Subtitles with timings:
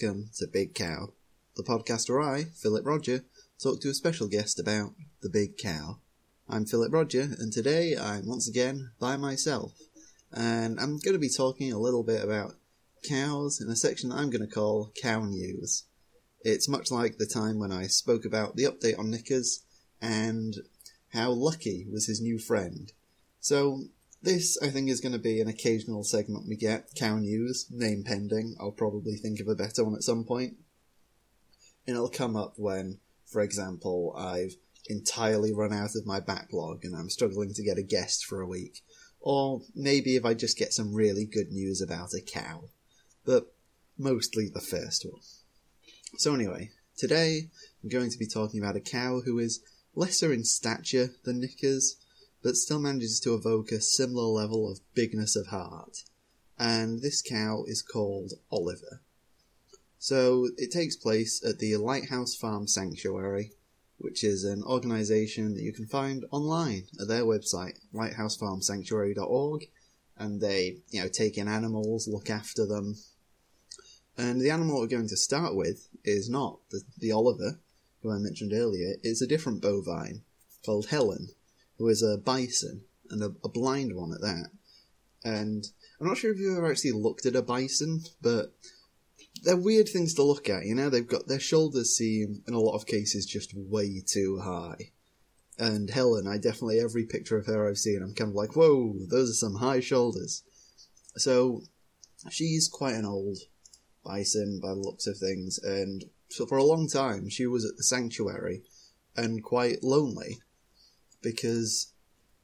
[0.00, 1.12] welcome to Big Cow,
[1.56, 3.24] the podcast where I, Philip Roger,
[3.60, 4.92] talk to a special guest about
[5.22, 5.98] the Big Cow.
[6.48, 9.72] I'm Philip Roger, and today I'm once again by myself,
[10.32, 12.54] and I'm going to be talking a little bit about
[13.08, 15.84] cows in a section that I'm going to call Cow News.
[16.42, 19.64] It's much like the time when I spoke about the update on Knickers
[20.00, 20.54] and
[21.12, 22.92] how Lucky was his new friend.
[23.40, 23.86] So,
[24.22, 26.94] this, I think, is going to be an occasional segment we get.
[26.94, 28.56] Cow News, name pending.
[28.60, 30.56] I'll probably think of a better one at some point.
[31.86, 34.56] And it'll come up when, for example, I've
[34.88, 38.46] entirely run out of my backlog and I'm struggling to get a guest for a
[38.46, 38.82] week.
[39.20, 42.64] Or maybe if I just get some really good news about a cow.
[43.24, 43.54] But
[43.98, 45.20] mostly the first one.
[46.16, 47.50] So anyway, today
[47.82, 49.60] I'm going to be talking about a cow who is
[49.94, 51.96] lesser in stature than Knickers,
[52.42, 56.04] but still manages to evoke a similar level of bigness of heart.
[56.58, 59.02] And this cow is called Oliver.
[59.98, 63.52] So it takes place at the Lighthouse Farm Sanctuary,
[63.98, 69.66] which is an organisation that you can find online at their website, lighthousefarmsanctuary.org,
[70.16, 72.96] and they, you know, take in animals, look after them.
[74.16, 77.60] And the animal we're going to start with is not the, the Oliver,
[78.02, 80.22] who I mentioned earlier, it's a different bovine
[80.64, 81.28] called Helen,
[81.78, 84.50] who is a bison, and a, a blind one at that.
[85.24, 85.66] And
[86.00, 88.52] I'm not sure if you've ever actually looked at a bison, but
[89.42, 90.90] they're weird things to look at, you know?
[90.90, 94.90] They've got their shoulders seem, in a lot of cases, just way too high.
[95.58, 98.94] And Helen, I definitely, every picture of her I've seen, I'm kind of like, whoa,
[99.08, 100.44] those are some high shoulders.
[101.16, 101.62] So,
[102.30, 103.38] she's quite an old
[104.04, 107.76] bison by the looks of things, and so for a long time she was at
[107.76, 108.62] the sanctuary
[109.16, 110.40] and quite lonely
[111.22, 111.92] because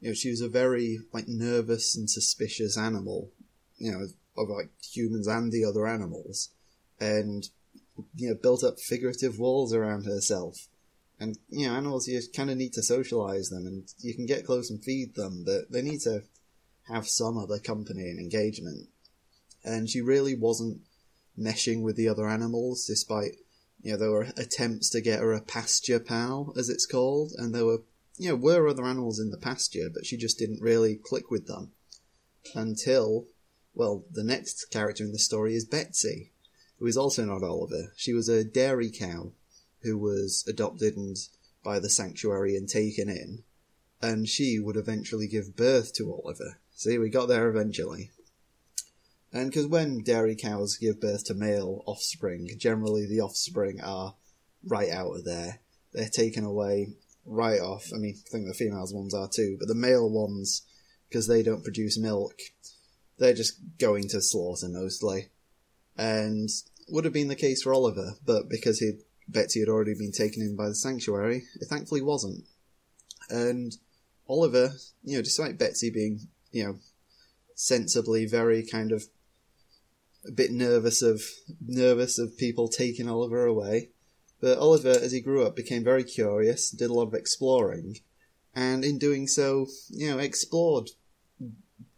[0.01, 3.31] you know she was a very like nervous and suspicious animal,
[3.79, 6.51] you know, of like humans and the other animals,
[7.01, 7.49] and
[8.15, 10.69] you know built up figurative walls around herself.
[11.21, 14.47] And you know, animals you kind of need to socialize them, and you can get
[14.47, 16.23] close and feed them, but they need to
[16.89, 18.89] have some other company and engagement.
[19.65, 20.81] And she really wasn't
[21.39, 23.37] meshing with the other animals, despite
[23.83, 27.55] you know there were attempts to get her a pasture pal, as it's called, and
[27.55, 27.83] there were
[28.17, 31.47] you know were other animals in the pasture, but she just didn't really click with
[31.47, 31.73] them
[32.55, 33.27] until
[33.75, 36.31] well, the next character in the story is Betsy,
[36.79, 37.93] who is also not Oliver.
[37.97, 39.33] She was a dairy cow
[39.83, 41.17] who was adopted and
[41.65, 43.43] by the sanctuary and taken in,
[44.01, 46.61] and she would eventually give birth to Oliver.
[46.75, 48.11] See, we got there eventually.
[49.33, 54.15] And because when dairy cows give birth to male offspring, generally the offspring are
[54.65, 55.61] right out of there.
[55.93, 56.95] They're taken away
[57.27, 57.91] right off.
[57.95, 60.63] I mean, I think the females ones are too, but the male ones,
[61.09, 62.35] because they don't produce milk,
[63.19, 65.31] they're just going to slaughter mostly.
[65.97, 66.49] And
[66.89, 68.93] would have been the case for Oliver, but because he
[69.27, 72.45] Betsy had already been taken in by the sanctuary, it thankfully wasn't.
[73.31, 73.75] And
[74.29, 76.79] Oliver, you know, despite Betsy being, you know,
[77.55, 79.05] sensibly very kind of
[80.27, 81.23] a bit nervous of
[81.67, 83.91] nervous of people taking Oliver away.
[84.45, 88.01] But Oliver, as he grew up, became very curious, did a lot of exploring,
[88.55, 90.91] and in doing so, you know, explored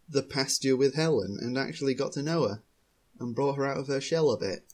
[0.07, 2.63] the pasture with Helen and actually got to know her
[3.19, 4.65] and brought her out of her shell a bit,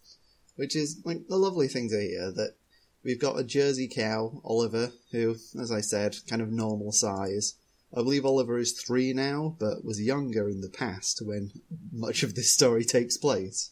[0.55, 2.31] which is like a lovely thing to hear.
[2.31, 2.57] That
[3.03, 7.55] we've got a Jersey cow, Oliver, who, as I said, kind of normal size.
[7.91, 11.49] I believe Oliver is three now, but was younger in the past when
[11.91, 13.71] much of this story takes place.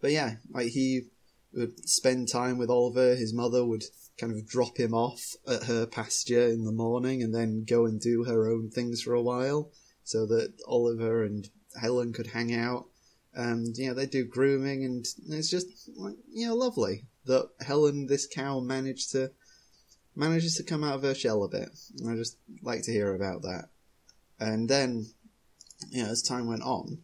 [0.00, 1.02] But yeah, like he
[1.54, 3.14] would spend time with Oliver.
[3.14, 3.84] His mother would
[4.18, 8.00] kind of drop him off at her pasture in the morning and then go and
[8.00, 9.70] do her own things for a while
[10.04, 11.48] so that Oliver and
[11.80, 12.86] Helen could hang out.
[13.34, 15.66] And, you know, they do grooming and it's just,
[16.30, 19.32] you know, lovely that Helen, this cow, managed to,
[20.14, 21.70] manages to come out of her shell a bit.
[22.06, 23.68] I just like to hear about that.
[24.38, 25.06] And then,
[25.90, 26.98] you know, as time went on,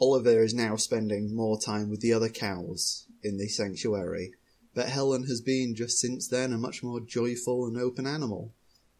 [0.00, 4.32] Oliver is now spending more time with the other cows in the sanctuary,
[4.74, 8.52] but Helen has been just since then a much more joyful and open animal,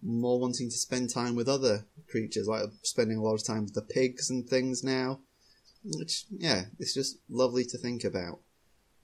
[0.03, 3.75] more wanting to spend time with other creatures, like spending a lot of time with
[3.75, 5.21] the pigs and things now,
[5.85, 8.41] which, yeah, it's just lovely to think about.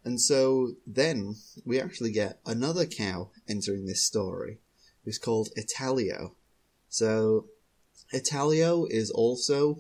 [0.05, 4.58] And so then we actually get another cow entering this story,
[5.05, 6.32] who's called Italio.
[6.88, 7.46] So
[8.12, 9.78] Italio is also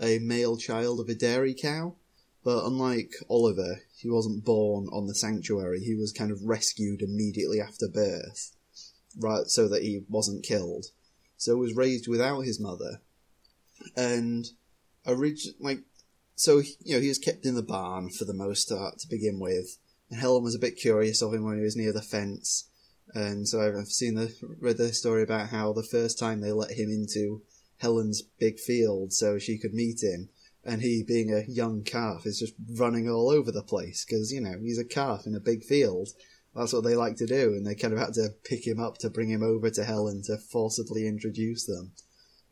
[0.00, 1.96] a male child of a dairy cow,
[2.44, 5.80] but unlike Oliver, he wasn't born on the sanctuary.
[5.80, 8.54] He was kind of rescued immediately after birth,
[9.18, 10.86] right, so that he wasn't killed.
[11.38, 13.00] So was raised without his mother,
[13.96, 14.46] and
[15.06, 15.80] orig- like
[16.36, 19.38] so you know he was kept in the barn for the most part to begin
[19.38, 19.78] with,
[20.10, 22.68] and Helen was a bit curious of him when he was near the fence,
[23.14, 26.72] and so I've seen the read the story about how the first time they let
[26.72, 27.42] him into
[27.78, 30.28] Helen's big field so she could meet him,
[30.64, 34.40] and he being a young calf is just running all over the place because you
[34.40, 36.08] know he's a calf in a big field.
[36.54, 38.98] That's what they like to do, and they kind of had to pick him up
[38.98, 41.92] to bring him over to Helen to forcibly introduce them.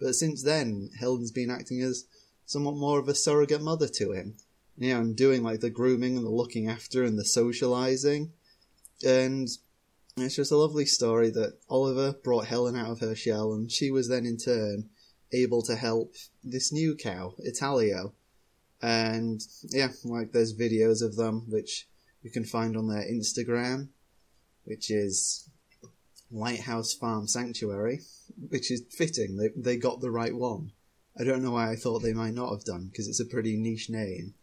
[0.01, 2.07] But since then, Helen's been acting as
[2.45, 4.35] somewhat more of a surrogate mother to him,
[4.77, 8.33] you know, and doing like the grooming and the looking after and the socializing,
[9.07, 9.49] and
[10.17, 13.91] it's just a lovely story that Oliver brought Helen out of her shell, and she
[13.91, 14.91] was then in turn
[15.33, 18.13] able to help this new cow, Italio.
[18.81, 19.41] And
[19.71, 21.87] yeah, like there's videos of them which
[22.23, 23.89] you can find on their Instagram,
[24.65, 25.49] which is
[26.31, 28.01] Lighthouse Farm Sanctuary,
[28.49, 29.37] which is fitting.
[29.37, 30.73] They they got the right one.
[31.19, 33.57] I don't know why I thought they might not have done because it's a pretty
[33.57, 34.35] niche name.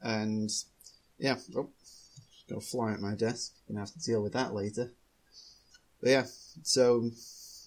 [0.00, 0.50] And
[1.18, 1.70] yeah, oh,
[2.48, 3.52] gonna fly at my desk.
[3.68, 4.92] Gonna have to deal with that later.
[6.00, 6.26] But yeah,
[6.62, 7.10] so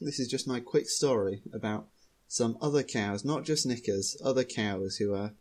[0.01, 1.87] this is just my quick story about
[2.35, 5.31] some other cows, not just Knickers, other cows who are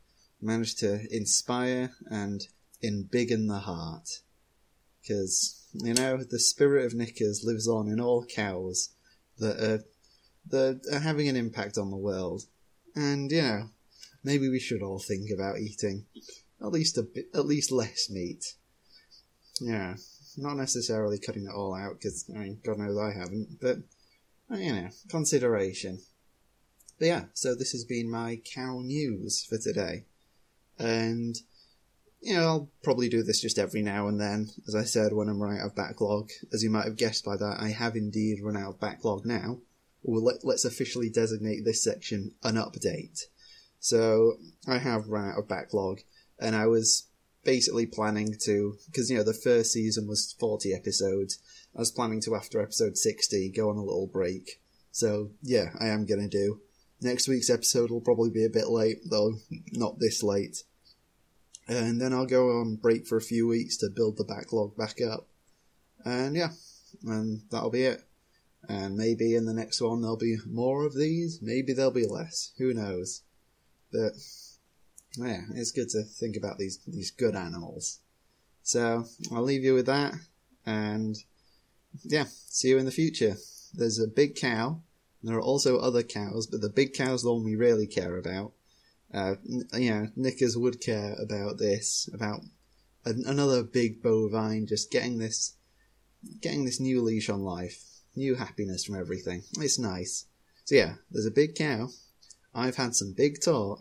[0.41, 2.47] managed to inspire and
[2.85, 4.21] embiggen the heart.
[5.03, 8.91] Because, you know, the spirit of Knickers lives on in all cows
[9.39, 9.85] that are,
[10.51, 12.43] that are having an impact on the world.
[12.95, 13.71] And, you know,
[14.23, 16.05] maybe we should all think about eating
[16.63, 18.55] at least a bit, at least less meat.
[19.61, 19.97] Yeah,
[20.37, 23.79] not necessarily cutting it all out, because, I mean, God knows I haven't, but,
[24.57, 25.99] you know, consideration.
[26.99, 30.05] But yeah, so this has been my cow news for today.
[30.79, 31.37] And,
[32.21, 35.29] you know, I'll probably do this just every now and then, as I said, when
[35.29, 36.31] I'm running out of backlog.
[36.53, 39.59] As you might have guessed by that, I have indeed run out of backlog now.
[40.03, 43.25] Well, let, let's officially designate this section an update.
[43.81, 46.01] So, I have run out of backlog,
[46.39, 47.07] and I was
[47.45, 51.39] basically planning to, because, you know, the first season was 40 episodes.
[51.77, 54.61] I was planning to, after episode 60, go on a little break.
[54.91, 56.61] So, yeah, I am gonna do.
[57.05, 59.35] Next week's episode will probably be a bit late, though
[59.73, 60.63] not this late.
[61.69, 65.03] And then I'll go on break for a few weeks to build the backlog back
[65.03, 65.27] up.
[66.03, 66.53] And yeah,
[67.05, 68.05] and that'll be it.
[68.71, 72.53] And maybe in the next one there'll be more of these, maybe there'll be less.
[72.57, 73.21] Who knows?
[73.93, 74.13] But
[75.19, 77.99] yeah, it's good to think about these these good animals.
[78.63, 80.15] So I'll leave you with that,
[80.65, 81.19] and
[82.03, 83.37] yeah, see you in the future.
[83.75, 84.81] There's a big cow
[85.25, 88.53] there are also other cows, but the big cow's the one we really care about.
[89.13, 92.41] Uh, you know, Knickers would care about this, about
[93.05, 95.57] an- another big bovine just getting this,
[96.41, 97.83] getting this new leash on life,
[98.17, 99.43] new happiness from everything.
[99.59, 100.27] It's nice.
[100.65, 101.89] So yeah, there's a big cow.
[102.55, 103.81] I've had some big talk.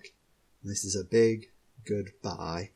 [0.63, 1.47] This is a big
[1.85, 2.71] goodbye.